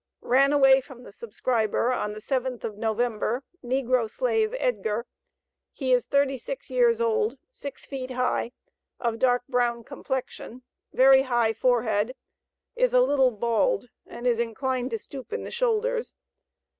Ran 0.25 0.51
away 0.51 0.81
from 0.81 1.03
the 1.03 1.11
subscriber, 1.11 1.93
on 1.93 2.13
the 2.13 2.19
7th 2.21 2.63
of 2.63 2.75
November, 2.75 3.43
negro 3.63 4.09
slave, 4.09 4.51
EDGAR. 4.57 5.05
He 5.73 5.93
is 5.93 6.07
36 6.07 6.71
years 6.71 6.99
old, 6.99 7.37
6 7.51 7.85
feet 7.85 8.09
high, 8.09 8.51
of 8.99 9.19
dark 9.19 9.43
brown 9.47 9.83
complexion, 9.83 10.63
very 10.91 11.21
high 11.21 11.53
forehead, 11.53 12.15
is 12.75 12.93
a 12.93 13.01
little 13.01 13.29
bald, 13.29 13.89
and 14.07 14.25
is 14.25 14.39
inclined 14.39 14.89
to 14.89 14.97
stoop 14.97 15.31
in 15.31 15.43
the 15.43 15.51
shoulders. 15.51 16.15